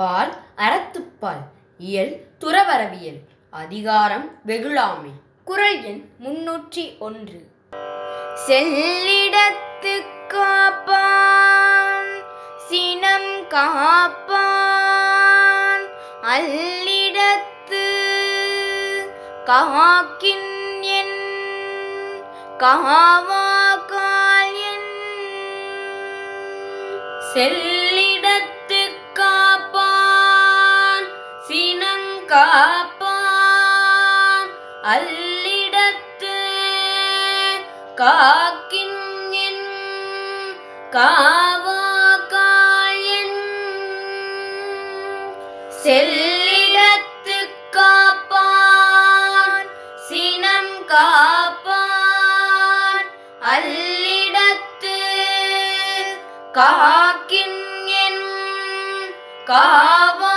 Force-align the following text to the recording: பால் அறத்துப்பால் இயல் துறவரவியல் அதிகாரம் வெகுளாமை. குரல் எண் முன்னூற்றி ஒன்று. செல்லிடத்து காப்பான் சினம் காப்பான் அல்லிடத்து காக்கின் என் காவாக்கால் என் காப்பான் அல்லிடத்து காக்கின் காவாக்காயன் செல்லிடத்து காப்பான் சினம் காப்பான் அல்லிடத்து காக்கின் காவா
பால் 0.00 0.32
அறத்துப்பால் 0.56 1.40
இயல் 1.78 2.12
துறவரவியல் 2.40 3.18
அதிகாரம் 3.50 4.26
வெகுளாமை. 4.46 5.12
குரல் 5.44 5.82
எண் 5.82 6.02
முன்னூற்றி 6.24 6.84
ஒன்று. 6.98 7.40
செல்லிடத்து 8.46 9.94
காப்பான் 10.28 12.08
சினம் 12.68 13.32
காப்பான் 13.48 14.26
அல்லிடத்து 16.34 17.84
காக்கின் 19.50 20.50
என் 20.98 21.18
காவாக்கால் 22.64 24.54
என் 24.70 24.88
காப்பான் 32.32 33.70
அல்லிடத்து 34.90 36.36
காக்கின் 37.96 39.00
காவாக்காயன் 40.92 42.28
செல்லிடத்து 45.82 47.38
காப்பான் 47.76 49.68
சினம் 50.08 50.74
காப்பான் 50.86 51.88
அல்லிடத்து 53.50 54.96
காக்கின் 56.52 57.60
காவா 59.46 60.29